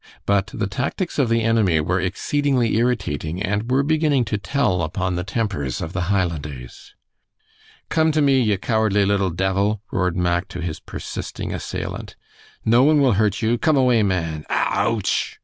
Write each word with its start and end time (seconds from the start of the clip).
But 0.25 0.49
the 0.51 0.65
tactics 0.65 1.19
of 1.19 1.29
the 1.29 1.43
enemy 1.43 1.79
were 1.79 1.99
exceedingly 2.01 2.75
irritating, 2.77 3.39
and 3.39 3.69
were 3.69 3.83
beginning 3.83 4.25
to 4.33 4.39
tell 4.39 4.81
upon 4.81 5.15
the 5.15 5.23
tempers 5.23 5.79
of 5.79 5.93
the 5.93 6.09
Highlanders. 6.09 6.95
"Come 7.89 8.11
to 8.13 8.19
me, 8.19 8.41
ye 8.41 8.57
cowardly 8.57 9.05
little 9.05 9.29
devil," 9.29 9.83
roared 9.91 10.17
Mack 10.17 10.47
to 10.47 10.59
his 10.59 10.79
persisting 10.79 11.53
assailant. 11.53 12.15
"No 12.65 12.81
one 12.81 12.99
will 12.99 13.13
hurt 13.13 13.43
you! 13.43 13.59
Come 13.59 13.77
away, 13.77 14.01
man! 14.01 14.43
A 14.49 14.53
a 14.53 14.57
ah 14.57 14.67
ouch!" 14.89 15.39